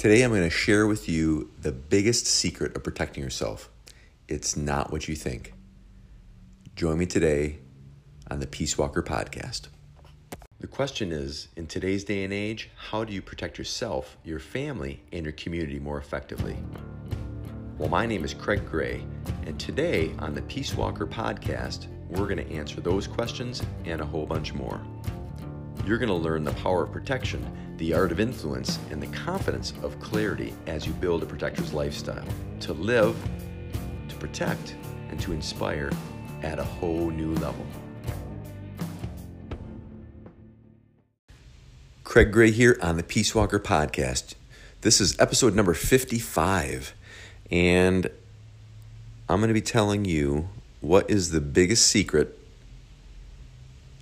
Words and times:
Today, 0.00 0.22
I'm 0.22 0.30
going 0.30 0.44
to 0.44 0.48
share 0.48 0.86
with 0.86 1.10
you 1.10 1.50
the 1.60 1.72
biggest 1.72 2.24
secret 2.24 2.74
of 2.74 2.82
protecting 2.82 3.22
yourself. 3.22 3.68
It's 4.28 4.56
not 4.56 4.90
what 4.90 5.08
you 5.08 5.14
think. 5.14 5.52
Join 6.74 6.96
me 6.96 7.04
today 7.04 7.58
on 8.30 8.40
the 8.40 8.46
Peace 8.46 8.78
Walker 8.78 9.02
podcast. 9.02 9.68
The 10.58 10.66
question 10.66 11.12
is 11.12 11.48
in 11.54 11.66
today's 11.66 12.02
day 12.02 12.24
and 12.24 12.32
age, 12.32 12.70
how 12.78 13.04
do 13.04 13.12
you 13.12 13.20
protect 13.20 13.58
yourself, 13.58 14.16
your 14.24 14.38
family, 14.38 15.02
and 15.12 15.22
your 15.22 15.34
community 15.34 15.78
more 15.78 15.98
effectively? 15.98 16.56
Well, 17.76 17.90
my 17.90 18.06
name 18.06 18.24
is 18.24 18.32
Craig 18.32 18.64
Gray, 18.64 19.04
and 19.44 19.60
today 19.60 20.14
on 20.18 20.34
the 20.34 20.40
Peace 20.40 20.74
Walker 20.74 21.06
podcast, 21.06 21.88
we're 22.08 22.26
going 22.26 22.38
to 22.38 22.50
answer 22.50 22.80
those 22.80 23.06
questions 23.06 23.62
and 23.84 24.00
a 24.00 24.06
whole 24.06 24.24
bunch 24.24 24.54
more. 24.54 24.80
You're 25.86 25.98
going 25.98 26.08
to 26.08 26.14
learn 26.14 26.44
the 26.44 26.52
power 26.52 26.84
of 26.84 26.92
protection, 26.92 27.44
the 27.78 27.94
art 27.94 28.12
of 28.12 28.20
influence, 28.20 28.78
and 28.90 29.02
the 29.02 29.06
confidence 29.08 29.72
of 29.82 29.98
clarity 29.98 30.52
as 30.66 30.86
you 30.86 30.92
build 30.92 31.22
a 31.22 31.26
protector's 31.26 31.72
lifestyle 31.72 32.24
to 32.60 32.74
live, 32.74 33.16
to 34.08 34.14
protect, 34.16 34.76
and 35.08 35.18
to 35.20 35.32
inspire 35.32 35.90
at 36.42 36.58
a 36.58 36.64
whole 36.64 37.10
new 37.10 37.34
level. 37.36 37.66
Craig 42.04 42.30
Gray 42.30 42.50
here 42.50 42.78
on 42.82 42.98
the 42.98 43.02
Peace 43.02 43.34
Walker 43.34 43.58
podcast. 43.58 44.34
This 44.82 45.00
is 45.00 45.18
episode 45.18 45.54
number 45.54 45.74
55, 45.74 46.94
and 47.50 48.10
I'm 49.28 49.40
going 49.40 49.48
to 49.48 49.54
be 49.54 49.60
telling 49.62 50.04
you 50.04 50.50
what 50.80 51.08
is 51.08 51.30
the 51.30 51.40
biggest 51.40 51.86
secret 51.86 52.38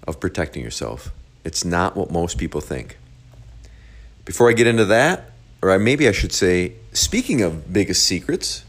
of 0.07 0.19
protecting 0.19 0.65
yourself. 0.65 1.13
It's 1.45 1.65
not 1.65 1.97
what 1.97 2.11
most 2.11 2.39
people 2.39 2.61
think. 2.61 2.99
Before 4.25 4.51
I 4.51 4.53
get 4.53 4.67
into 4.67 4.85
that, 4.87 5.31
or 5.63 5.79
maybe 5.79 6.09
I 6.09 6.13
should 6.13 6.33
say, 6.33 6.75
speaking 6.93 7.41
of 7.43 7.73
biggest 7.73 8.05
secrets, 8.05 8.65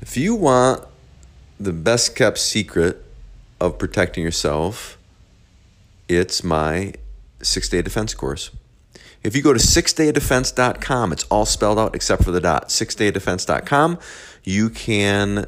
if 0.00 0.16
you 0.16 0.34
want 0.34 0.84
the 1.58 1.72
best 1.72 2.14
kept 2.16 2.38
secret 2.38 3.04
of 3.60 3.78
protecting 3.78 4.22
yourself, 4.22 4.98
it's 6.08 6.42
my 6.42 6.94
six 7.42 7.68
day 7.68 7.82
defense 7.82 8.14
course. 8.14 8.50
If 9.22 9.34
you 9.34 9.42
go 9.42 9.52
to 9.52 9.58
sixdaydefense.com, 9.58 11.12
it's 11.12 11.24
all 11.24 11.44
spelled 11.44 11.78
out 11.78 11.94
except 11.94 12.24
for 12.24 12.30
the 12.30 12.40
dot. 12.40 12.68
Sixdaydefense.com, 12.68 13.98
you 14.44 14.70
can 14.70 15.46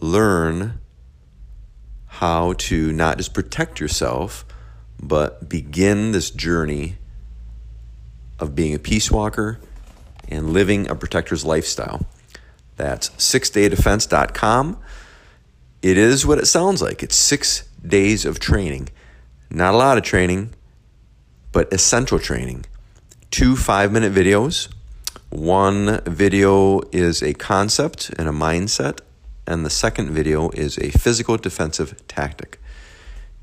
learn 0.00 0.80
how 2.06 2.54
to 2.54 2.92
not 2.92 3.18
just 3.18 3.32
protect 3.32 3.80
yourself, 3.80 4.44
but 5.00 5.48
begin 5.48 6.12
this 6.12 6.30
journey 6.30 6.96
of 8.38 8.54
being 8.54 8.74
a 8.74 8.78
peace 8.78 9.10
walker 9.10 9.58
and 10.28 10.52
living 10.52 10.88
a 10.88 10.94
protector's 10.94 11.44
lifestyle. 11.44 12.06
That's 12.76 13.10
sixdaydefense.com. 13.10 14.78
It 15.82 15.96
is 15.96 16.26
what 16.26 16.38
it 16.38 16.46
sounds 16.46 16.82
like. 16.82 17.02
It's 17.02 17.16
six 17.16 17.68
days 17.86 18.24
of 18.24 18.38
training. 18.38 18.90
Not 19.50 19.74
a 19.74 19.76
lot 19.76 19.98
of 19.98 20.04
training, 20.04 20.54
but 21.52 21.72
essential 21.72 22.18
training. 22.18 22.66
Two 23.30 23.56
five 23.56 23.92
minute 23.92 24.12
videos. 24.12 24.68
One 25.30 26.00
video 26.04 26.80
is 26.92 27.22
a 27.22 27.34
concept 27.34 28.10
and 28.18 28.28
a 28.28 28.32
mindset, 28.32 29.00
and 29.46 29.64
the 29.64 29.70
second 29.70 30.10
video 30.10 30.50
is 30.50 30.76
a 30.78 30.90
physical 30.90 31.36
defensive 31.36 32.06
tactic. 32.08 32.59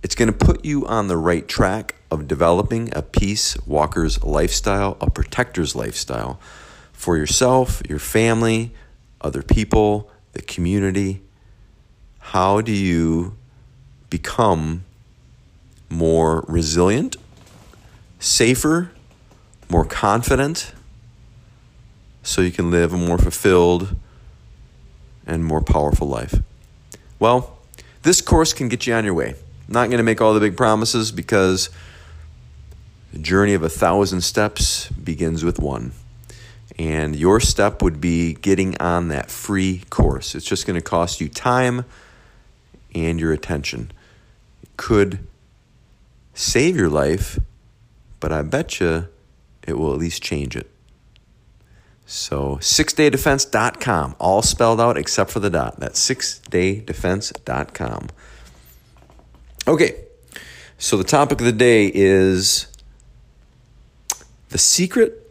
It's 0.04 0.16
going 0.16 0.32
to 0.32 0.46
put 0.46 0.64
you 0.64 0.86
on 0.86 1.08
the 1.08 1.18
right 1.18 1.48
track 1.48 1.96
of 2.12 2.28
developing 2.28 2.90
a 2.96 3.02
peace 3.02 3.58
walker's 3.66 4.24
lifestyle, 4.24 4.98
a 5.02 5.10
protector's 5.10 5.76
lifestyle 5.76 6.40
for 6.94 7.18
yourself, 7.18 7.82
your 7.90 8.00
family, 8.00 8.72
other 9.22 9.42
people, 9.42 10.10
the 10.34 10.42
community. 10.42 11.22
How 12.20 12.62
do 12.62 12.72
you 12.72 13.36
become 14.10 14.84
more 15.90 16.46
resilient, 16.48 17.18
safer, 18.20 18.92
more 19.70 19.86
confident, 19.86 20.74
so 22.24 22.42
you 22.42 22.52
can 22.52 22.70
live 22.70 22.94
a 22.94 22.98
more 22.98 23.18
fulfilled 23.18 23.96
and 25.26 25.44
more 25.44 25.62
powerful 25.62 26.08
life? 26.08 26.36
Well, 27.20 27.58
this 28.04 28.22
course 28.22 28.54
can 28.54 28.70
get 28.70 28.86
you 28.86 28.94
on 28.94 29.04
your 29.04 29.14
way. 29.14 29.36
Not 29.68 29.90
going 29.90 29.98
to 29.98 30.04
make 30.04 30.22
all 30.22 30.34
the 30.34 30.40
big 30.40 30.56
promises 30.56 31.12
because 31.12 31.70
the 33.12 33.20
journey 33.20 33.54
of 33.54 33.64
a 33.64 33.70
thousand 33.70 34.22
steps 34.22 34.90
begins 34.90 35.44
with 35.44 35.60
one. 35.60 35.92
And 36.80 37.16
your 37.16 37.40
step 37.40 37.82
would 37.82 38.00
be 38.00 38.34
getting 38.34 38.78
on 38.78 39.08
that 39.08 39.32
free 39.32 39.84
course. 39.90 40.36
It's 40.36 40.46
just 40.46 40.68
going 40.68 40.80
to 40.80 40.84
cost 40.84 41.20
you 41.20 41.28
time 41.28 41.86
and 42.94 43.20
your 43.20 43.34
attention. 43.34 43.92
It 44.62 44.70
could 44.78 45.20
save 46.34 46.76
your 46.76 46.90
life, 46.90 47.40
but 48.20 48.32
I 48.32 48.44
bet 48.44 48.80
you 48.80 49.08
it 49.64 49.78
will 49.78 49.92
at 49.92 50.00
least 50.00 50.22
change 50.22 50.56
it. 50.56 50.70
So, 52.06 52.58
sixdaydefense.com, 52.62 54.16
all 54.18 54.42
spelled 54.42 54.80
out 54.80 54.98
except 54.98 55.30
for 55.30 55.42
the 55.42 55.50
dot. 55.50 55.80
That's 55.80 56.00
sixdaydefense.com. 56.00 58.08
Okay, 59.68 60.06
so 60.78 60.96
the 60.96 61.04
topic 61.04 61.42
of 61.42 61.46
the 61.46 61.52
day 61.52 61.92
is 61.94 62.68
the 64.48 64.58
secret 64.58 65.30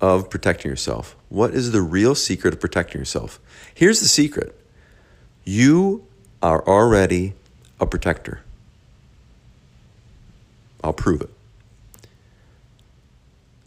of 0.00 0.30
protecting 0.30 0.70
yourself. 0.70 1.14
What 1.28 1.52
is 1.52 1.72
the 1.72 1.82
real 1.82 2.14
secret 2.14 2.54
of 2.54 2.60
protecting 2.60 2.98
yourself? 2.98 3.38
Here's 3.74 4.00
the 4.00 4.08
secret 4.08 4.58
you 5.44 6.06
are 6.42 6.66
already 6.66 7.34
a 7.78 7.84
protector. 7.84 8.40
I'll 10.82 10.94
prove 10.94 11.20
it. 11.20 11.30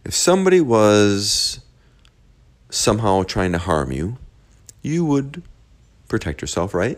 If 0.04 0.16
somebody 0.16 0.62
was 0.62 1.60
somehow 2.72 3.22
trying 3.22 3.52
to 3.52 3.60
harm 3.60 3.92
you, 3.92 4.18
you 4.82 5.06
would 5.06 5.44
protect 6.08 6.42
yourself, 6.42 6.74
right? 6.74 6.98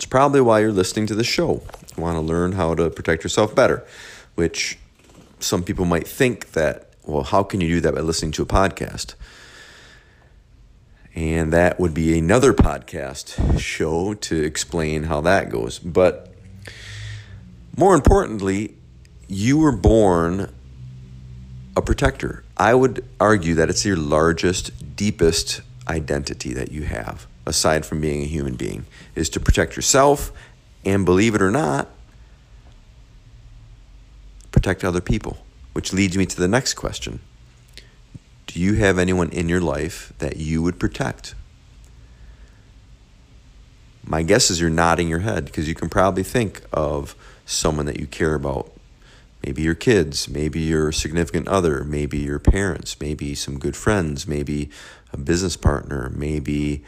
It's 0.00 0.06
probably 0.06 0.40
why 0.40 0.60
you're 0.60 0.72
listening 0.72 1.06
to 1.08 1.14
the 1.14 1.24
show. 1.24 1.62
You 1.94 2.02
want 2.02 2.16
to 2.16 2.22
learn 2.22 2.52
how 2.52 2.74
to 2.74 2.88
protect 2.88 3.22
yourself 3.22 3.54
better, 3.54 3.84
which 4.34 4.78
some 5.40 5.62
people 5.62 5.84
might 5.84 6.08
think 6.08 6.52
that, 6.52 6.94
well, 7.04 7.22
how 7.22 7.42
can 7.42 7.60
you 7.60 7.68
do 7.68 7.80
that 7.82 7.94
by 7.94 8.00
listening 8.00 8.32
to 8.32 8.42
a 8.42 8.46
podcast? 8.46 9.12
And 11.14 11.52
that 11.52 11.78
would 11.78 11.92
be 11.92 12.18
another 12.18 12.54
podcast 12.54 13.60
show 13.60 14.14
to 14.14 14.42
explain 14.42 15.02
how 15.02 15.20
that 15.20 15.50
goes. 15.50 15.78
But 15.78 16.32
more 17.76 17.94
importantly, 17.94 18.76
you 19.28 19.58
were 19.58 19.76
born 19.76 20.50
a 21.76 21.82
protector. 21.82 22.42
I 22.56 22.72
would 22.72 23.04
argue 23.20 23.54
that 23.56 23.68
it's 23.68 23.84
your 23.84 23.98
largest, 23.98 24.96
deepest 24.96 25.60
identity 25.86 26.54
that 26.54 26.72
you 26.72 26.84
have 26.84 27.26
aside 27.46 27.86
from 27.86 28.00
being 28.00 28.22
a 28.22 28.26
human 28.26 28.54
being, 28.54 28.86
is 29.14 29.28
to 29.30 29.40
protect 29.40 29.76
yourself 29.76 30.32
and, 30.84 31.04
believe 31.04 31.34
it 31.34 31.42
or 31.42 31.50
not, 31.50 31.88
protect 34.50 34.84
other 34.84 35.00
people. 35.00 35.38
Which 35.72 35.92
leads 35.92 36.16
me 36.16 36.26
to 36.26 36.36
the 36.36 36.48
next 36.48 36.74
question 36.74 37.20
Do 38.46 38.60
you 38.60 38.74
have 38.74 38.98
anyone 38.98 39.30
in 39.30 39.48
your 39.48 39.60
life 39.60 40.12
that 40.18 40.36
you 40.36 40.62
would 40.62 40.78
protect? 40.78 41.34
My 44.02 44.22
guess 44.22 44.50
is 44.50 44.60
you're 44.60 44.70
nodding 44.70 45.08
your 45.08 45.20
head 45.20 45.44
because 45.44 45.68
you 45.68 45.74
can 45.74 45.88
probably 45.88 46.22
think 46.22 46.62
of 46.72 47.14
someone 47.46 47.86
that 47.86 48.00
you 48.00 48.06
care 48.06 48.34
about. 48.34 48.72
Maybe 49.44 49.62
your 49.62 49.74
kids, 49.74 50.28
maybe 50.28 50.60
your 50.60 50.92
significant 50.92 51.48
other, 51.48 51.84
maybe 51.84 52.18
your 52.18 52.38
parents, 52.38 52.98
maybe 53.00 53.34
some 53.34 53.58
good 53.58 53.76
friends, 53.76 54.26
maybe 54.26 54.70
a 55.12 55.16
business 55.16 55.56
partner, 55.56 56.10
maybe 56.14 56.84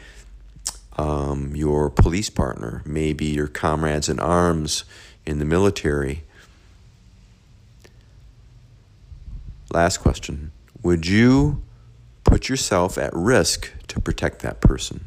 um, 0.97 1.55
your 1.55 1.89
police 1.89 2.29
partner, 2.29 2.81
maybe 2.85 3.25
your 3.25 3.47
comrades 3.47 4.09
in 4.09 4.19
arms 4.19 4.83
in 5.25 5.39
the 5.39 5.45
military. 5.45 6.23
Last 9.71 9.97
question 9.97 10.51
Would 10.81 11.07
you 11.07 11.63
put 12.23 12.49
yourself 12.49 12.97
at 12.97 13.11
risk 13.13 13.71
to 13.87 13.99
protect 13.99 14.41
that 14.41 14.61
person? 14.61 15.05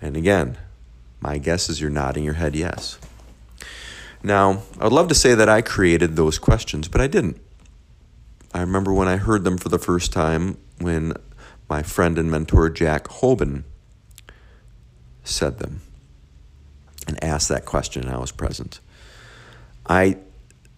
And 0.00 0.16
again, 0.16 0.58
my 1.20 1.38
guess 1.38 1.70
is 1.70 1.80
you're 1.80 1.90
nodding 1.90 2.24
your 2.24 2.34
head 2.34 2.54
yes. 2.54 2.98
Now, 4.22 4.62
I 4.78 4.84
would 4.84 4.92
love 4.92 5.08
to 5.08 5.14
say 5.14 5.34
that 5.34 5.48
I 5.48 5.62
created 5.62 6.16
those 6.16 6.38
questions, 6.38 6.88
but 6.88 7.00
I 7.00 7.06
didn't. 7.06 7.40
I 8.52 8.60
remember 8.60 8.92
when 8.92 9.08
I 9.08 9.16
heard 9.16 9.44
them 9.44 9.58
for 9.58 9.68
the 9.68 9.78
first 9.78 10.12
time 10.12 10.56
when 10.78 11.14
my 11.68 11.82
friend 11.82 12.18
and 12.18 12.30
mentor 12.30 12.70
Jack 12.70 13.04
Hoban 13.04 13.64
said 15.22 15.58
them 15.58 15.80
and 17.06 17.22
asked 17.22 17.48
that 17.48 17.64
question, 17.64 18.04
and 18.04 18.14
I 18.14 18.18
was 18.18 18.32
present. 18.32 18.80
I 19.86 20.18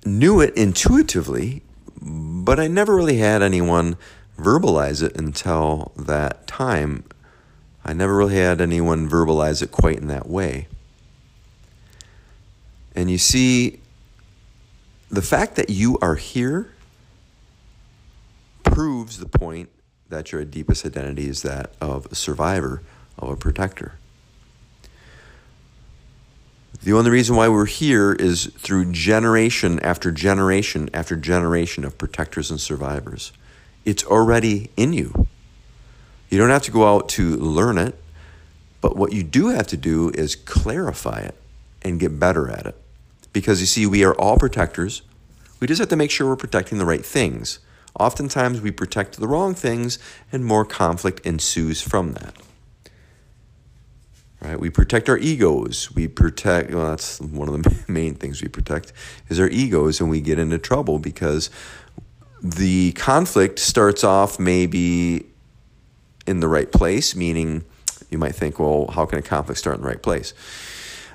knew 0.05 0.41
it 0.41 0.57
intuitively, 0.57 1.63
but 2.01 2.59
I 2.61 2.69
never 2.69 2.95
really 2.95 3.19
had 3.19 3.43
anyone 3.43 3.97
verbalize 4.39 5.03
it 5.03 5.17
until 5.19 5.93
that 5.97 6.47
time. 6.47 7.05
I 7.85 7.93
never 7.93 8.17
really 8.17 8.37
had 8.37 8.61
anyone 8.61 9.09
verbalize 9.09 9.63
it 9.63 9.71
quite 9.71 9.99
in 9.99 10.09
that 10.09 10.29
way. 10.29 10.69
And 12.95 13.11
you 13.11 13.19
see, 13.19 13.81
the 15.11 15.23
fact 15.23 15.57
that 15.57 15.71
you 15.71 15.99
are 16.01 16.17
here 16.17 16.73
proves 18.65 19.19
the 19.19 19.27
point 19.27 19.71
that 20.09 20.33
your 20.33 20.45
deepest 20.45 20.87
identity 20.87 21.29
is 21.29 21.43
that 21.43 21.73
of 21.81 22.07
a 22.07 22.15
survivor, 22.15 22.83
of 23.19 23.31
a 23.31 23.37
protector. 23.37 23.95
The 26.83 26.93
only 26.93 27.11
reason 27.11 27.35
why 27.35 27.49
we're 27.49 27.67
here 27.67 28.13
is 28.13 28.47
through 28.59 28.93
generation 28.93 29.81
after 29.81 30.13
generation 30.13 30.89
after 30.95 31.17
generation 31.17 31.85
of 31.85 31.99
protectors 31.99 32.51
and 32.51 32.61
survivors. 32.61 33.33
It's 33.85 34.05
already 34.05 34.71
in 34.77 34.93
you. 34.93 35.27
You 36.29 36.39
don't 36.39 36.51
have 36.51 36.63
to 36.63 36.71
go 36.71 36.87
out 36.87 37.09
to 37.11 37.37
learn 37.37 37.79
it, 37.79 37.99
but 38.81 38.97
what 38.97 39.13
you 39.13 39.23
do 39.23 39.49
have 39.49 39.67
to 39.69 39.77
do 39.77 40.11
is 40.11 40.37
clarify 40.37 41.21
it 41.21 41.35
and 41.83 41.99
get 41.99 42.21
better 42.21 42.51
at 42.51 42.67
it. 42.67 42.77
Because 43.33 43.61
you 43.61 43.67
see, 43.67 43.87
we 43.87 44.05
are 44.05 44.15
all 44.15 44.39
protectors. 44.39 45.03
We 45.61 45.67
just 45.67 45.79
have 45.81 45.89
to 45.89 45.97
make 45.97 46.11
sure 46.11 46.29
we're 46.29 46.37
protecting 46.37 46.79
the 46.79 46.85
right 46.85 47.05
things. 47.05 47.59
Oftentimes, 47.99 48.61
we 48.61 48.71
protect 48.71 49.19
the 49.19 49.27
wrong 49.27 49.55
things, 49.55 49.99
and 50.31 50.45
more 50.45 50.65
conflict 50.65 51.25
ensues 51.27 51.81
from 51.81 52.13
that. 52.13 52.35
Right? 54.41 54.61
We 54.61 54.69
protect 54.69 55.09
our 55.09 55.17
egos. 55.17 55.95
We 55.95 56.07
protect, 56.07 56.71
well, 56.73 56.91
that's 56.91 57.21
one 57.21 57.49
of 57.49 57.63
the 57.63 57.85
main 57.93 58.15
things 58.15 58.43
we 58.43 58.49
protect 58.49 58.93
is 59.29 59.41
our 59.41 59.49
egos, 59.49 60.01
and 60.01 60.11
we 60.11 60.21
get 60.21 60.39
into 60.39 60.59
trouble 60.59 60.99
because 60.99 61.51
the 62.43 62.93
conflict 62.93 63.59
starts 63.59 64.05
off 64.05 64.39
maybe 64.39 65.27
in 66.27 66.41
the 66.41 66.49
right 66.49 66.71
place, 66.71 67.17
meaning 67.17 67.65
you 68.11 68.19
might 68.19 68.35
think, 68.35 68.59
well, 68.59 68.89
how 68.89 69.07
can 69.07 69.19
a 69.19 69.23
conflict 69.23 69.59
start 69.59 69.77
in 69.77 69.83
the 69.83 69.89
right 69.89 70.03
place? 70.03 70.35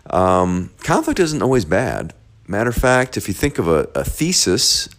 Um, 0.10 0.72
conflict 0.84 1.20
isn't 1.20 1.42
always 1.42 1.64
bad. 1.64 2.14
Matter 2.48 2.72
of 2.72 2.76
fact, 2.76 3.18
if 3.18 3.28
you 3.28 3.34
think 3.34 3.60
of 3.60 3.68
a, 3.68 3.88
a 3.94 4.04
thesis 4.04 4.90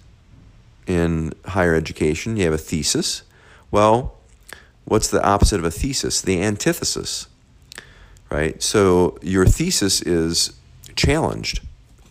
in 0.86 1.32
higher 1.46 1.74
education, 1.74 2.36
you 2.36 2.44
have 2.44 2.52
a 2.52 2.58
thesis. 2.58 3.22
Well, 3.70 4.16
what's 4.84 5.08
the 5.08 5.24
opposite 5.24 5.58
of 5.58 5.64
a 5.64 5.70
thesis? 5.70 6.20
The 6.20 6.42
antithesis, 6.42 7.26
right? 8.30 8.62
So 8.62 9.18
your 9.22 9.46
thesis 9.46 10.02
is 10.02 10.52
challenged. 10.96 11.60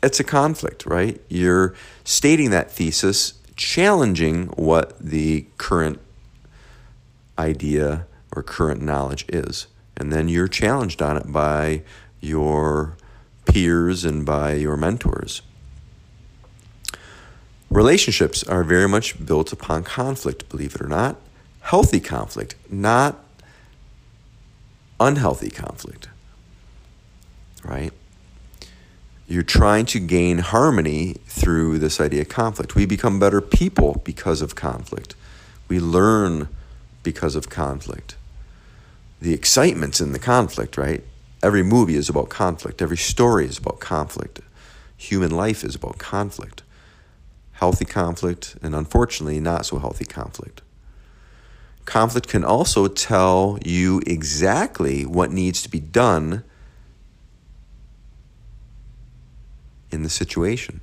It's 0.04 0.20
a 0.20 0.24
conflict, 0.24 0.86
right? 0.86 1.22
You're 1.30 1.76
stating 2.04 2.50
that 2.52 2.72
thesis, 2.72 3.34
challenging 3.56 4.48
what 4.48 4.98
the 5.00 5.46
current 5.58 6.00
idea 7.38 8.08
or 8.36 8.42
current 8.42 8.82
knowledge 8.82 9.26
is. 9.30 9.68
And 9.98 10.12
then 10.12 10.28
you're 10.28 10.48
challenged 10.48 11.02
on 11.02 11.18
it 11.18 11.32
by 11.32 11.84
your 12.20 12.98
peers 13.46 14.06
and 14.06 14.26
by 14.26 14.54
your 14.54 14.78
mentors. 14.78 15.42
Relationships 17.72 18.44
are 18.44 18.66
very 18.66 18.88
much 18.88 19.26
built 19.26 19.54
upon 19.54 19.86
conflict, 19.86 20.50
believe 20.50 20.76
it 20.76 20.82
or 20.82 20.88
not. 20.88 21.16
Healthy 21.62 22.02
conflict, 22.02 22.56
not 22.70 23.24
unhealthy 25.00 25.50
conflict. 25.50 26.10
Right? 27.64 27.94
You're 29.26 29.42
trying 29.42 29.86
to 29.86 30.00
gain 30.00 30.40
harmony 30.40 31.14
through 31.26 31.80
this 31.80 32.02
idea 32.02 32.24
of 32.24 32.30
conflict. 32.30 32.76
We 32.76 32.86
become 32.86 33.20
better 33.20 33.40
people 33.40 34.02
because 34.04 34.42
of 34.42 34.54
conflict. 34.54 35.16
We 35.70 35.80
learn 35.80 36.50
because 37.04 37.38
of 37.38 37.50
conflict. 37.50 38.18
The 39.22 39.34
excitement's 39.34 40.02
in 40.02 40.12
the 40.12 40.20
conflict, 40.20 40.78
right? 40.78 41.06
Every 41.42 41.64
movie 41.64 41.96
is 41.96 42.10
about 42.10 42.28
conflict. 42.28 42.82
Every 42.82 42.98
story 42.98 43.46
is 43.46 43.58
about 43.60 43.80
conflict. 43.80 44.42
Human 44.98 45.32
life 45.32 45.64
is 45.64 45.76
about 45.76 46.00
conflict. 46.00 46.64
Healthy 47.62 47.86
conflict, 47.86 48.56
and 48.64 48.74
unfortunately, 48.74 49.40
not 49.40 49.68
so 49.68 49.78
healthy 49.78 50.04
conflict. 50.04 50.64
Conflict 51.86 52.28
can 52.28 52.44
also 52.44 52.88
tell 52.88 53.60
you 53.64 54.02
exactly 54.08 55.06
what 55.06 55.30
needs 55.30 55.62
to 55.62 55.70
be 55.70 55.80
done 55.80 56.44
in 59.92 60.02
the 60.02 60.10
situation, 60.10 60.82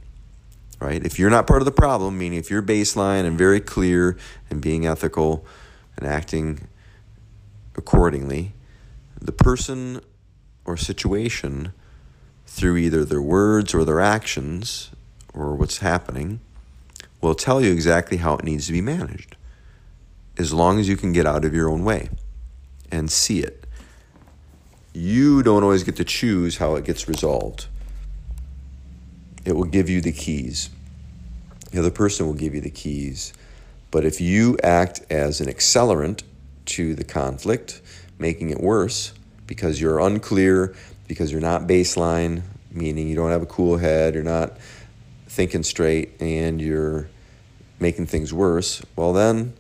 right? 0.78 1.04
If 1.04 1.18
you're 1.18 1.30
not 1.30 1.48
part 1.48 1.60
of 1.60 1.64
the 1.64 1.72
problem, 1.72 2.16
meaning 2.16 2.38
if 2.38 2.48
you're 2.48 2.62
baseline 2.62 3.24
and 3.24 3.36
very 3.36 3.58
clear 3.58 4.16
and 4.48 4.60
being 4.60 4.86
ethical 4.86 5.44
and 5.96 6.06
acting 6.06 6.68
accordingly, 7.74 8.52
the 9.20 9.32
person 9.32 10.00
or 10.64 10.76
situation 10.76 11.72
through 12.46 12.76
either 12.76 13.04
their 13.04 13.20
words 13.20 13.74
or 13.74 13.84
their 13.84 14.00
actions 14.00 14.92
or 15.34 15.56
what's 15.56 15.78
happening 15.78 16.38
will 17.20 17.34
tell 17.34 17.60
you 17.60 17.72
exactly 17.72 18.18
how 18.18 18.34
it 18.34 18.44
needs 18.44 18.66
to 18.66 18.72
be 18.72 18.80
managed 18.80 19.36
as 20.38 20.52
long 20.52 20.78
as 20.78 20.88
you 20.88 20.96
can 20.96 21.12
get 21.12 21.26
out 21.26 21.44
of 21.44 21.52
your 21.52 21.68
own 21.68 21.84
way 21.84 22.08
and 22.90 23.10
see 23.10 23.40
it. 23.40 23.66
You 24.94 25.42
don't 25.42 25.62
always 25.62 25.82
get 25.82 25.96
to 25.96 26.04
choose 26.04 26.56
how 26.58 26.76
it 26.76 26.84
gets 26.84 27.08
resolved. 27.08 27.66
It 29.44 29.52
will 29.52 29.64
give 29.64 29.88
you 29.88 30.00
the 30.00 30.12
keys. 30.12 30.70
The 31.72 31.80
other 31.80 31.90
person 31.90 32.26
will 32.26 32.34
give 32.34 32.54
you 32.54 32.60
the 32.60 32.70
keys. 32.70 33.32
But 33.90 34.04
if 34.04 34.20
you 34.20 34.56
act 34.62 35.02
as 35.10 35.40
an 35.40 35.48
accelerant 35.48 36.22
to 36.66 36.94
the 36.94 37.04
conflict, 37.04 37.80
making 38.18 38.50
it 38.50 38.60
worse, 38.60 39.12
because 39.46 39.80
you're 39.80 39.98
unclear, 39.98 40.74
because 41.06 41.32
you're 41.32 41.40
not 41.40 41.62
baseline, 41.62 42.42
meaning 42.70 43.08
you 43.08 43.16
don't 43.16 43.30
have 43.30 43.42
a 43.42 43.46
cool 43.46 43.78
head, 43.78 44.14
you're 44.14 44.22
not 44.22 44.58
thinking 45.38 45.62
straight, 45.62 46.20
and 46.20 46.60
you're 46.60 47.08
making 47.78 48.06
things 48.06 48.34
worse, 48.34 48.82
well 48.96 49.12
then 49.12 49.52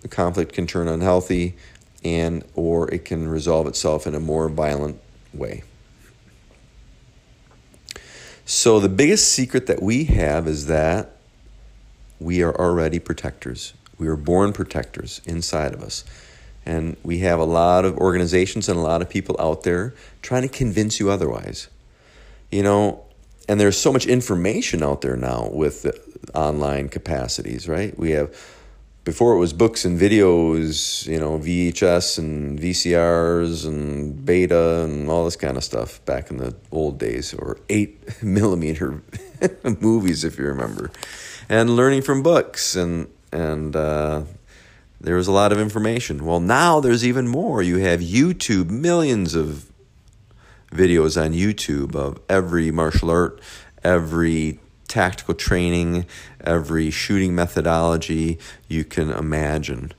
the 0.00 0.08
conflict 0.08 0.52
can 0.52 0.66
turn 0.66 0.88
unhealthy 0.88 1.54
and 2.02 2.44
or 2.56 2.92
it 2.92 3.04
can 3.04 3.28
resolve 3.28 3.68
itself 3.68 4.04
in 4.04 4.16
a 4.16 4.18
more 4.18 4.48
violent 4.48 5.00
way. 5.32 5.62
So 8.44 8.80
the 8.80 8.88
biggest 8.88 9.30
secret 9.30 9.68
that 9.68 9.80
we 9.80 10.06
have 10.06 10.48
is 10.48 10.66
that 10.66 11.18
we 12.18 12.42
are 12.42 12.54
already 12.60 12.98
protectors. 12.98 13.74
We 13.96 14.08
are 14.08 14.16
born 14.16 14.52
protectors 14.52 15.20
inside 15.24 15.72
of 15.72 15.84
us. 15.84 16.04
And 16.66 16.96
we 17.04 17.18
have 17.18 17.38
a 17.38 17.44
lot 17.44 17.84
of 17.84 17.96
organizations 17.98 18.68
and 18.68 18.76
a 18.76 18.82
lot 18.82 19.02
of 19.02 19.08
people 19.08 19.36
out 19.38 19.62
there 19.62 19.94
trying 20.20 20.42
to 20.42 20.48
convince 20.48 20.98
you 20.98 21.10
otherwise. 21.10 21.68
You 22.50 22.64
know, 22.64 23.04
and 23.48 23.60
there's 23.60 23.78
so 23.78 23.92
much 23.92 24.06
information 24.06 24.82
out 24.82 25.00
there 25.00 25.16
now 25.16 25.48
with 25.52 25.86
online 26.34 26.88
capacities, 26.88 27.68
right? 27.68 27.96
We 27.98 28.12
have 28.12 28.34
before 29.04 29.34
it 29.34 29.38
was 29.38 29.52
books 29.52 29.84
and 29.84 30.00
videos, 30.00 31.06
you 31.06 31.20
know, 31.20 31.38
VHS 31.38 32.18
and 32.18 32.58
VCRs 32.58 33.66
and 33.66 34.24
beta 34.24 34.82
and 34.84 35.10
all 35.10 35.26
this 35.26 35.36
kind 35.36 35.58
of 35.58 35.64
stuff 35.64 36.02
back 36.06 36.30
in 36.30 36.38
the 36.38 36.56
old 36.72 36.98
days, 36.98 37.34
or 37.34 37.58
eight 37.68 38.22
millimeter 38.22 39.02
movies, 39.80 40.24
if 40.24 40.38
you 40.38 40.46
remember, 40.46 40.90
and 41.48 41.76
learning 41.76 42.02
from 42.02 42.22
books 42.22 42.74
and 42.74 43.08
and 43.30 43.76
uh, 43.76 44.22
there 45.00 45.16
was 45.16 45.26
a 45.26 45.32
lot 45.32 45.52
of 45.52 45.58
information. 45.58 46.24
Well, 46.24 46.40
now 46.40 46.80
there's 46.80 47.04
even 47.04 47.28
more. 47.28 47.62
You 47.62 47.78
have 47.78 48.00
YouTube, 48.00 48.70
millions 48.70 49.34
of 49.34 49.70
videos 50.74 51.22
on 51.22 51.32
YouTube 51.32 51.94
of 51.94 52.20
every 52.28 52.70
martial 52.70 53.10
art, 53.10 53.40
every 53.82 54.58
tactical 54.88 55.34
training, 55.34 56.06
every 56.40 56.90
shooting 56.90 57.34
methodology 57.34 58.38
you 58.68 58.84
can 58.84 59.10
imagine. 59.10 59.92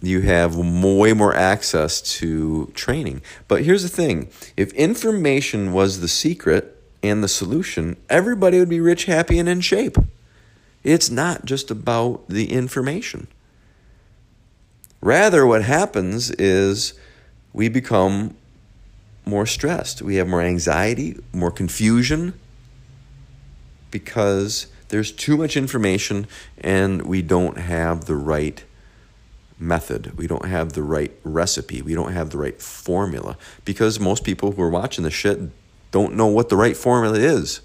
You 0.00 0.20
have 0.20 0.56
way 0.56 1.12
more 1.14 1.34
access 1.34 2.00
to 2.18 2.70
training. 2.74 3.22
But 3.48 3.64
here's 3.64 3.82
the 3.82 3.88
thing 3.88 4.30
if 4.56 4.72
information 4.74 5.72
was 5.72 6.00
the 6.00 6.08
secret 6.08 6.82
and 7.02 7.22
the 7.22 7.28
solution, 7.28 7.96
everybody 8.08 8.58
would 8.58 8.68
be 8.68 8.80
rich, 8.80 9.06
happy, 9.06 9.38
and 9.38 9.48
in 9.48 9.60
shape. 9.60 9.96
It's 10.82 11.10
not 11.10 11.46
just 11.46 11.70
about 11.70 12.28
the 12.28 12.52
information. 12.52 13.26
Rather, 15.00 15.46
what 15.46 15.62
happens 15.62 16.30
is 16.32 16.94
we 17.52 17.68
become 17.68 18.34
more 19.24 19.46
stressed. 19.46 20.02
We 20.02 20.16
have 20.16 20.28
more 20.28 20.42
anxiety, 20.42 21.16
more 21.32 21.50
confusion 21.50 22.38
because 23.90 24.66
there's 24.88 25.12
too 25.12 25.36
much 25.36 25.56
information 25.56 26.26
and 26.58 27.02
we 27.02 27.22
don't 27.22 27.58
have 27.58 28.04
the 28.04 28.16
right 28.16 28.62
method. 29.58 30.16
We 30.18 30.26
don't 30.26 30.46
have 30.46 30.72
the 30.72 30.82
right 30.82 31.12
recipe. 31.22 31.80
We 31.80 31.94
don't 31.94 32.12
have 32.12 32.30
the 32.30 32.38
right 32.38 32.60
formula 32.60 33.36
because 33.64 33.98
most 33.98 34.24
people 34.24 34.52
who 34.52 34.62
are 34.62 34.70
watching 34.70 35.04
this 35.04 35.14
shit 35.14 35.38
don't 35.90 36.14
know 36.14 36.26
what 36.26 36.48
the 36.48 36.56
right 36.56 36.76
formula 36.76 37.18
is. 37.18 37.60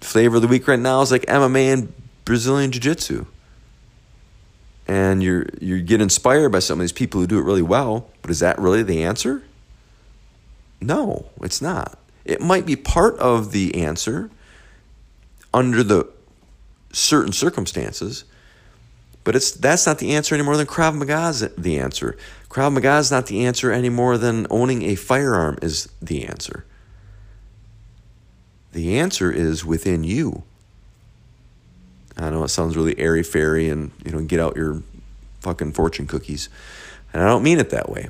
flavor 0.00 0.36
of 0.36 0.42
the 0.42 0.48
week 0.48 0.66
right 0.66 0.78
now 0.78 1.02
is 1.02 1.12
like 1.12 1.26
MMA 1.26 1.72
and 1.72 1.92
Brazilian 2.24 2.72
Jiu 2.72 2.80
Jitsu. 2.80 3.26
And 4.90 5.22
you're 5.22 5.46
you 5.60 5.80
get 5.82 6.00
inspired 6.00 6.48
by 6.48 6.58
some 6.58 6.80
of 6.80 6.82
these 6.82 6.90
people 6.90 7.20
who 7.20 7.28
do 7.28 7.38
it 7.38 7.44
really 7.44 7.62
well, 7.62 8.10
but 8.22 8.30
is 8.32 8.40
that 8.40 8.58
really 8.58 8.82
the 8.82 9.04
answer? 9.04 9.44
No, 10.80 11.26
it's 11.40 11.62
not. 11.62 11.96
It 12.24 12.40
might 12.40 12.66
be 12.66 12.74
part 12.74 13.16
of 13.20 13.52
the 13.52 13.72
answer 13.76 14.30
under 15.54 15.84
the 15.84 16.08
certain 16.92 17.32
circumstances, 17.32 18.24
but 19.22 19.36
it's 19.36 19.52
that's 19.52 19.86
not 19.86 20.00
the 20.00 20.12
answer 20.16 20.34
anymore 20.34 20.56
than 20.56 20.66
Krav 20.66 20.96
Maga 20.96 21.28
is 21.28 21.48
the 21.56 21.78
answer. 21.78 22.16
Krav 22.48 22.72
Maga 22.72 22.96
is 22.96 23.12
not 23.12 23.28
the 23.28 23.46
answer 23.46 23.70
any 23.70 23.90
more 23.90 24.18
than 24.18 24.48
owning 24.50 24.82
a 24.82 24.96
firearm 24.96 25.56
is 25.62 25.88
the 26.02 26.26
answer. 26.26 26.64
The 28.72 28.98
answer 28.98 29.30
is 29.30 29.64
within 29.64 30.02
you. 30.02 30.42
I 32.20 32.30
know 32.30 32.44
it 32.44 32.48
sounds 32.48 32.76
really 32.76 32.98
airy 32.98 33.22
fairy 33.22 33.68
and 33.68 33.90
you 34.04 34.12
know 34.12 34.20
get 34.22 34.40
out 34.40 34.56
your 34.56 34.82
fucking 35.40 35.72
fortune 35.72 36.06
cookies, 36.06 36.48
and 37.12 37.22
I 37.22 37.26
don't 37.26 37.42
mean 37.42 37.58
it 37.58 37.70
that 37.70 37.88
way. 37.88 38.08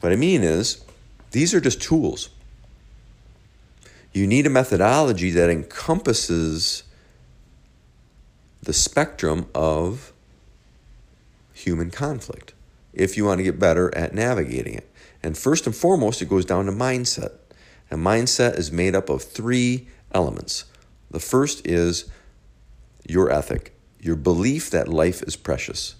What 0.00 0.12
I 0.12 0.16
mean 0.16 0.42
is 0.42 0.84
these 1.30 1.54
are 1.54 1.60
just 1.60 1.80
tools. 1.80 2.30
You 4.12 4.26
need 4.26 4.46
a 4.46 4.50
methodology 4.50 5.30
that 5.30 5.50
encompasses 5.50 6.82
the 8.62 8.72
spectrum 8.72 9.46
of 9.54 10.12
human 11.52 11.90
conflict 11.90 12.52
if 12.92 13.16
you 13.16 13.24
want 13.24 13.38
to 13.38 13.44
get 13.44 13.58
better 13.58 13.94
at 13.96 14.14
navigating 14.14 14.74
it. 14.74 14.90
And 15.22 15.36
first 15.36 15.66
and 15.66 15.74
foremost, 15.74 16.22
it 16.22 16.28
goes 16.28 16.44
down 16.44 16.66
to 16.66 16.72
mindset. 16.72 17.32
And 17.90 18.04
mindset 18.04 18.58
is 18.58 18.72
made 18.72 18.94
up 18.94 19.08
of 19.08 19.22
three 19.22 19.86
elements. 20.12 20.64
The 21.10 21.20
first 21.20 21.66
is 21.66 22.10
your 23.08 23.30
ethic, 23.30 23.74
your 24.00 24.16
belief 24.16 24.70
that 24.70 24.88
life 24.88 25.22
is 25.22 25.36
precious. 25.36 25.96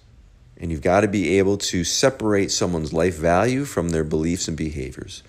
And 0.59 0.71
you've 0.71 0.83
got 0.83 1.01
to 1.01 1.09
be 1.09 1.39
able 1.39 1.59
to 1.59 1.85
separate 1.85 2.51
someone's 2.51 2.93
life 2.93 3.17
value 3.17 3.65
from 3.65 3.91
their 3.91 4.05
beliefs 4.05 4.49
and 4.49 4.57
behaviors 4.57 5.23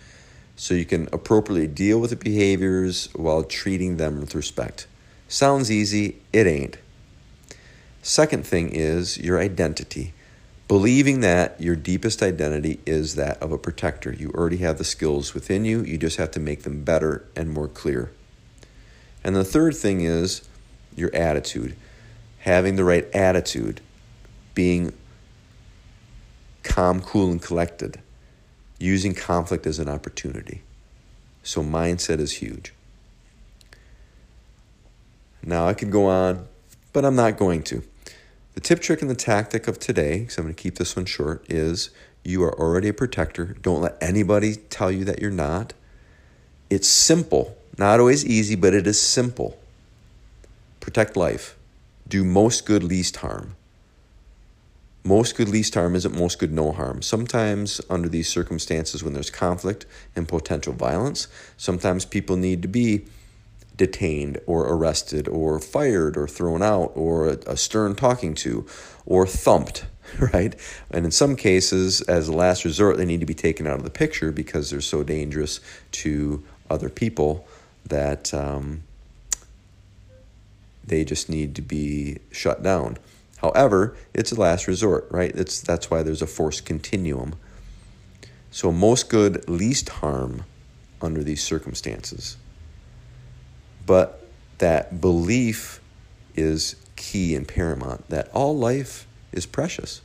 so 0.55 0.73
you 0.73 0.85
can 0.85 1.07
appropriately 1.13 1.67
deal 1.67 1.99
with 1.99 2.09
the 2.09 2.15
behaviors 2.15 3.09
while 3.13 3.43
treating 3.43 3.97
them 3.97 4.19
with 4.19 4.33
respect. 4.33 4.87
Sounds 5.27 5.69
easy, 5.69 6.17
it 6.33 6.47
ain't. 6.47 6.77
Second 8.01 8.45
thing 8.45 8.69
is 8.69 9.17
your 9.17 9.39
identity. 9.39 10.13
Believing 10.67 11.19
that 11.21 11.61
your 11.61 11.75
deepest 11.75 12.23
identity 12.23 12.79
is 12.85 13.15
that 13.15 13.41
of 13.41 13.51
a 13.51 13.57
protector. 13.57 14.11
You 14.11 14.31
already 14.31 14.57
have 14.57 14.77
the 14.77 14.83
skills 14.83 15.33
within 15.33 15.63
you, 15.63 15.83
you 15.83 15.97
just 15.97 16.17
have 16.17 16.31
to 16.31 16.39
make 16.39 16.63
them 16.63 16.83
better 16.83 17.25
and 17.35 17.49
more 17.49 17.67
clear. 17.67 18.11
And 19.23 19.35
the 19.35 19.43
third 19.43 19.75
thing 19.75 20.01
is 20.01 20.47
your 20.97 21.13
attitude. 21.15 21.75
Having 22.39 22.75
the 22.75 22.83
right 22.83 23.05
attitude, 23.13 23.81
being 24.53 24.93
calm, 26.63 27.01
cool, 27.01 27.31
and 27.31 27.41
collected, 27.41 28.01
using 28.79 29.13
conflict 29.13 29.65
as 29.65 29.79
an 29.79 29.89
opportunity. 29.89 30.61
So, 31.43 31.63
mindset 31.63 32.19
is 32.19 32.33
huge. 32.33 32.73
Now, 35.43 35.67
I 35.67 35.73
could 35.73 35.91
go 35.91 36.07
on, 36.07 36.47
but 36.93 37.05
I'm 37.05 37.15
not 37.15 37.37
going 37.37 37.63
to. 37.63 37.83
The 38.53 38.61
tip, 38.61 38.81
trick, 38.81 39.01
and 39.01 39.09
the 39.09 39.15
tactic 39.15 39.67
of 39.67 39.79
today, 39.79 40.19
because 40.19 40.37
I'm 40.37 40.45
going 40.45 40.55
to 40.55 40.61
keep 40.61 40.75
this 40.75 40.95
one 40.95 41.05
short, 41.05 41.45
is 41.47 41.91
you 42.23 42.43
are 42.43 42.59
already 42.59 42.89
a 42.89 42.93
protector. 42.93 43.55
Don't 43.61 43.81
let 43.81 43.97
anybody 44.01 44.55
tell 44.55 44.91
you 44.91 45.05
that 45.05 45.21
you're 45.21 45.31
not. 45.31 45.73
It's 46.69 46.87
simple, 46.87 47.57
not 47.77 47.99
always 47.99 48.25
easy, 48.25 48.55
but 48.55 48.73
it 48.73 48.85
is 48.87 49.01
simple. 49.01 49.57
Protect 50.87 51.17
life. 51.17 51.57
Do 52.07 52.23
most 52.23 52.65
good, 52.65 52.81
least 52.81 53.17
harm. 53.17 53.57
Most 55.03 55.35
good, 55.35 55.49
least 55.49 55.73
harm 55.73 55.97
isn't 55.97 56.17
most 56.17 56.39
good, 56.39 56.53
no 56.53 56.71
harm. 56.71 57.01
Sometimes, 57.01 57.81
under 57.89 58.07
these 58.07 58.29
circumstances, 58.29 59.03
when 59.03 59.13
there's 59.13 59.29
conflict 59.29 59.85
and 60.15 60.29
potential 60.29 60.71
violence, 60.71 61.27
sometimes 61.57 62.05
people 62.05 62.37
need 62.37 62.61
to 62.61 62.69
be 62.69 63.03
detained 63.75 64.39
or 64.45 64.65
arrested 64.65 65.27
or 65.27 65.59
fired 65.59 66.15
or 66.15 66.25
thrown 66.25 66.63
out 66.63 66.93
or 66.95 67.27
a, 67.27 67.37
a 67.47 67.57
stern 67.57 67.93
talking 67.93 68.33
to 68.35 68.65
or 69.05 69.27
thumped, 69.27 69.83
right? 70.33 70.55
And 70.89 71.03
in 71.03 71.11
some 71.11 71.35
cases, 71.35 71.99
as 72.03 72.29
a 72.29 72.33
last 72.33 72.63
resort, 72.63 72.95
they 72.95 73.03
need 73.03 73.19
to 73.19 73.25
be 73.25 73.33
taken 73.33 73.67
out 73.67 73.75
of 73.75 73.83
the 73.83 73.89
picture 73.89 74.31
because 74.31 74.69
they're 74.69 74.79
so 74.79 75.03
dangerous 75.03 75.59
to 75.91 76.45
other 76.69 76.87
people 76.87 77.45
that 77.85 78.33
um, 78.33 78.83
they 80.87 81.03
just 81.05 81.29
need 81.29 81.55
to 81.55 81.61
be 81.61 82.17
shut 82.31 82.63
down. 82.63 82.97
However, 83.37 83.95
it's 84.13 84.31
a 84.31 84.39
last 84.39 84.67
resort, 84.67 85.07
right? 85.11 85.33
It's, 85.35 85.61
that's 85.61 85.91
why 85.91 86.01
there's 86.01 86.21
a 86.21 86.27
force 86.27 86.59
continuum. 86.59 87.35
So, 88.49 88.71
most 88.71 89.09
good, 89.09 89.47
least 89.47 89.89
harm 89.89 90.45
under 91.01 91.23
these 91.23 91.43
circumstances. 91.43 92.37
But 93.85 94.27
that 94.57 94.99
belief 94.99 95.81
is 96.35 96.75
key 96.95 97.35
and 97.35 97.47
paramount 97.47 98.09
that 98.09 98.29
all 98.33 98.57
life 98.57 99.07
is 99.31 99.45
precious. 99.45 100.01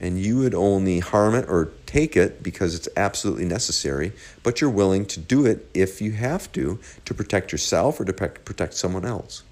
And 0.00 0.18
you 0.18 0.38
would 0.38 0.54
only 0.54 1.00
harm 1.00 1.34
it 1.34 1.48
or 1.48 1.72
take 1.84 2.16
it 2.16 2.42
because 2.42 2.74
it's 2.74 2.88
absolutely 2.96 3.44
necessary, 3.44 4.12
but 4.42 4.60
you're 4.60 4.70
willing 4.70 5.04
to 5.06 5.20
do 5.20 5.44
it 5.44 5.68
if 5.74 6.00
you 6.00 6.12
have 6.12 6.50
to 6.52 6.78
to 7.04 7.14
protect 7.14 7.50
yourself 7.50 8.00
or 8.00 8.04
to 8.04 8.12
protect 8.12 8.74
someone 8.74 9.04
else. 9.04 9.42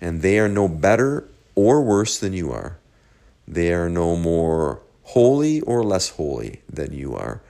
And 0.00 0.22
they 0.22 0.38
are 0.38 0.48
no 0.48 0.68
better 0.68 1.28
or 1.54 1.82
worse 1.82 2.18
than 2.18 2.32
you 2.32 2.52
are. 2.52 2.78
They 3.46 3.72
are 3.72 3.88
no 3.88 4.16
more 4.16 4.80
holy 5.02 5.60
or 5.62 5.82
less 5.82 6.10
holy 6.10 6.62
than 6.72 6.92
you 6.92 7.14
are. 7.14 7.40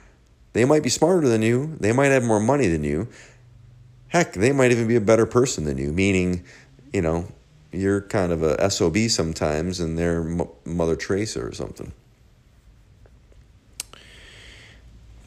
They 0.53 0.65
might 0.65 0.83
be 0.83 0.89
smarter 0.89 1.29
than 1.29 1.43
you, 1.43 1.77
they 1.79 1.93
might 1.93 2.07
have 2.07 2.25
more 2.25 2.41
money 2.41 2.67
than 2.67 2.83
you, 2.83 3.07
Heck, 4.11 4.33
they 4.33 4.51
might 4.51 4.73
even 4.73 4.89
be 4.89 4.97
a 4.97 5.01
better 5.01 5.25
person 5.25 5.65
than 5.65 5.79
you, 5.79 5.93
meaning, 5.93 6.43
you 6.93 7.01
know, 7.01 7.29
you're 7.71 8.01
kind 8.01 8.33
of 8.33 8.43
a 8.43 8.69
SOB 8.69 8.97
sometimes 9.09 9.79
and 9.79 9.97
they're 9.97 10.25
Mother 10.65 10.97
Teresa 10.97 11.41
or 11.41 11.53
something. 11.53 11.93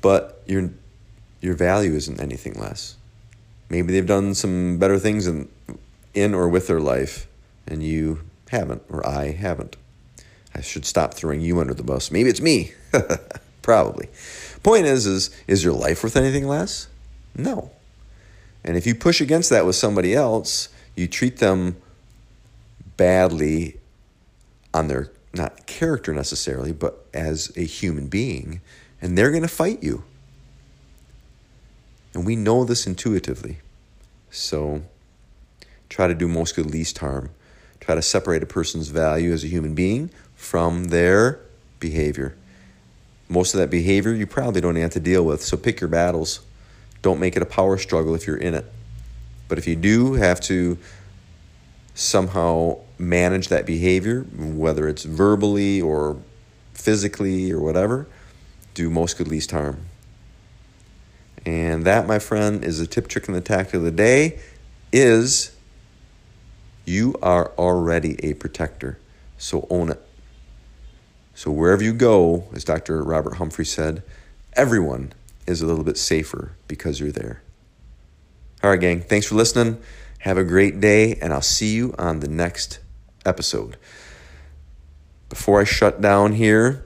But 0.02 0.44
your, 0.46 0.70
your 1.40 1.54
value 1.54 1.94
isn't 1.94 2.20
anything 2.20 2.56
less. 2.60 2.98
Maybe 3.70 3.94
they've 3.94 4.06
done 4.06 4.36
some 4.36 4.78
better 4.80 5.00
things 5.00 5.28
in, 5.28 5.48
in 6.14 6.34
or 6.34 6.48
with 6.48 6.68
their 6.68 6.80
life, 6.80 7.28
and 7.68 7.84
you 7.84 8.22
haven't, 8.50 8.84
or 8.90 9.06
I 9.06 9.32
haven't. 9.32 9.76
I 10.56 10.62
should 10.62 10.86
stop 10.86 11.14
throwing 11.14 11.42
you 11.42 11.60
under 11.60 11.74
the 11.74 11.84
bus. 11.84 12.12
Maybe 12.12 12.30
it's 12.30 12.42
me. 12.42 12.74
Probably. 13.62 14.10
Point 14.62 14.86
is, 14.86 15.06
is 15.06 15.30
is 15.48 15.64
your 15.64 15.74
life 15.74 16.04
worth 16.04 16.16
anything 16.16 16.48
less? 16.48 16.88
No. 17.36 17.72
And 18.64 18.78
if 18.78 18.86
you 18.86 18.96
push 18.96 19.20
against 19.20 19.50
that 19.50 19.66
with 19.66 19.76
somebody 19.76 20.14
else, 20.14 20.70
you 20.96 21.08
treat 21.08 21.38
them 21.38 21.78
badly 22.98 23.78
on 24.74 24.88
their 24.88 25.12
not 25.34 25.66
character 25.66 26.14
necessarily, 26.14 26.72
but 26.72 27.06
as 27.14 27.52
a 27.58 27.66
human 27.66 28.08
being, 28.08 28.62
and 29.02 29.18
they're 29.18 29.32
going 29.32 29.42
to 29.42 29.48
fight 29.50 29.82
you. 29.82 30.04
And 32.14 32.26
we 32.26 32.36
know 32.36 32.64
this 32.64 32.86
intuitively. 32.86 33.58
So 34.30 34.84
try 35.94 36.08
to 36.08 36.16
do 36.16 36.28
most 36.28 36.56
good, 36.56 36.66
least 36.66 36.98
harm. 36.98 37.30
Try 37.80 37.94
to 37.94 38.02
separate 38.02 38.42
a 38.42 38.48
person's 38.48 38.88
value 38.88 39.32
as 39.32 39.44
a 39.44 39.48
human 39.48 39.76
being 39.76 40.10
from 40.34 40.86
their 40.86 41.40
behavior. 41.80 42.36
Most 43.30 43.54
of 43.54 43.60
that 43.60 43.70
behavior 43.70 44.12
you 44.12 44.26
probably 44.26 44.60
don't 44.60 44.76
have 44.76 44.90
to 44.92 45.00
deal 45.00 45.24
with, 45.24 45.44
so 45.44 45.56
pick 45.56 45.80
your 45.80 45.88
battles. 45.88 46.40
Don't 47.04 47.20
make 47.20 47.36
it 47.36 47.44
a 47.44 47.46
power 47.46 47.78
struggle 47.78 48.16
if 48.16 48.26
you're 48.26 48.38
in 48.38 48.56
it. 48.56 48.66
But 49.48 49.60
if 49.60 49.68
you 49.68 49.76
do 49.76 50.14
have 50.14 50.40
to 50.42 50.80
somehow 51.94 52.80
manage 52.98 53.50
that 53.50 53.68
behavior, 53.68 54.22
whether 54.22 54.88
it's 54.88 55.04
verbally 55.04 55.80
or 55.80 56.18
physically 56.74 57.52
or 57.52 57.60
whatever, 57.60 58.08
do 58.74 58.90
most 58.90 59.20
good, 59.20 59.28
least 59.28 59.52
harm. 59.52 59.86
And 61.46 61.86
that, 61.86 62.08
my 62.08 62.18
friend, 62.18 62.64
is 62.64 62.80
the 62.80 62.88
tip, 62.88 63.08
trick, 63.08 63.28
and 63.28 63.38
the 63.38 63.42
tactic 63.42 63.76
of 63.76 63.84
the 63.84 63.92
day 63.92 64.40
is 64.92 65.54
you 66.86 67.16
are 67.22 67.52
already 67.58 68.24
a 68.26 68.34
protector. 68.34 69.00
So 69.38 69.68
own 69.70 69.90
it. 69.90 70.02
So 71.36 71.52
wherever 71.52 71.84
you 71.84 71.94
go, 71.94 72.46
as 72.54 72.64
Dr. 72.64 73.04
Robert 73.04 73.36
Humphrey 73.36 73.66
said, 73.66 74.04
everyone 74.54 75.14
is 75.48 75.62
a 75.62 75.66
little 75.66 75.84
bit 75.84 75.98
safer 75.98 76.52
because 76.68 77.00
you're 77.00 77.12
there. 77.12 77.42
All 78.64 78.70
right, 78.70 78.80
gang, 78.80 79.02
thanks 79.02 79.28
for 79.28 79.36
listening. 79.36 79.82
Have 80.20 80.38
a 80.38 80.44
great 80.44 80.80
day, 80.80 81.16
and 81.16 81.34
I'll 81.34 81.42
see 81.42 81.74
you 81.74 81.94
on 81.98 82.22
the 82.22 82.30
next 82.30 82.80
episode. 83.26 83.76
Before 85.28 85.60
I 85.60 85.66
shut 85.66 86.00
down 86.00 86.34
here 86.34 86.86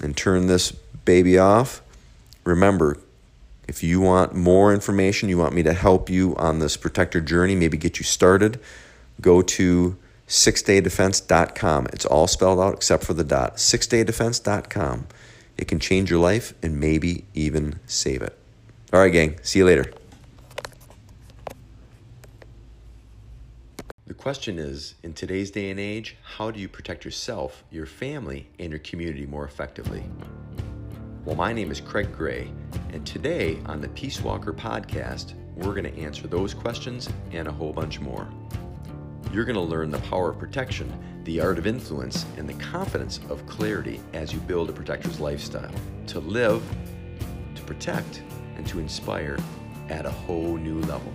and 0.00 0.16
turn 0.16 0.46
this 0.46 0.72
baby 1.04 1.38
off, 1.38 1.82
remember 2.44 2.98
If 3.66 3.82
you 3.82 4.00
want 4.00 4.34
more 4.34 4.74
information, 4.74 5.28
you 5.28 5.38
want 5.38 5.54
me 5.54 5.62
to 5.62 5.72
help 5.72 6.10
you 6.10 6.36
on 6.36 6.58
this 6.58 6.76
protector 6.76 7.20
journey, 7.20 7.54
maybe 7.54 7.78
get 7.78 7.98
you 7.98 8.04
started, 8.04 8.60
go 9.20 9.42
to 9.42 9.96
sixdaydefense.com. 10.28 11.86
It's 11.92 12.06
all 12.06 12.26
spelled 12.26 12.60
out 12.60 12.74
except 12.74 13.04
for 13.04 13.14
the 13.14 13.24
dot. 13.24 13.56
Sixdaydefense.com. 13.56 15.06
It 15.56 15.68
can 15.68 15.78
change 15.78 16.10
your 16.10 16.20
life 16.20 16.54
and 16.62 16.80
maybe 16.80 17.24
even 17.34 17.78
save 17.86 18.22
it. 18.22 18.36
All 18.92 19.00
right, 19.00 19.12
gang. 19.12 19.38
See 19.42 19.60
you 19.60 19.64
later. 19.64 19.92
The 24.06 24.14
question 24.14 24.58
is 24.58 24.94
in 25.02 25.14
today's 25.14 25.50
day 25.50 25.70
and 25.70 25.80
age, 25.80 26.16
how 26.22 26.50
do 26.50 26.60
you 26.60 26.68
protect 26.68 27.04
yourself, 27.04 27.64
your 27.70 27.86
family, 27.86 28.48
and 28.58 28.70
your 28.70 28.80
community 28.80 29.26
more 29.26 29.44
effectively? 29.44 30.04
Well, 31.24 31.36
my 31.36 31.54
name 31.54 31.70
is 31.70 31.80
Craig 31.80 32.12
Gray, 32.14 32.52
and 32.92 33.06
today 33.06 33.58
on 33.64 33.80
the 33.80 33.88
Peace 33.88 34.20
Walker 34.20 34.52
podcast, 34.52 35.32
we're 35.56 35.74
going 35.74 35.90
to 35.90 35.98
answer 35.98 36.26
those 36.26 36.52
questions 36.52 37.08
and 37.32 37.48
a 37.48 37.52
whole 37.52 37.72
bunch 37.72 37.98
more. 37.98 38.28
You're 39.34 39.44
going 39.44 39.56
to 39.56 39.62
learn 39.62 39.90
the 39.90 39.98
power 39.98 40.30
of 40.30 40.38
protection, 40.38 40.96
the 41.24 41.40
art 41.40 41.58
of 41.58 41.66
influence, 41.66 42.24
and 42.36 42.48
the 42.48 42.54
confidence 42.54 43.18
of 43.28 43.44
clarity 43.48 44.00
as 44.12 44.32
you 44.32 44.38
build 44.38 44.70
a 44.70 44.72
protector's 44.72 45.18
lifestyle 45.18 45.74
to 46.06 46.20
live, 46.20 46.62
to 47.56 47.62
protect, 47.62 48.22
and 48.54 48.64
to 48.68 48.78
inspire 48.78 49.36
at 49.88 50.06
a 50.06 50.10
whole 50.12 50.56
new 50.56 50.78
level. 50.82 51.12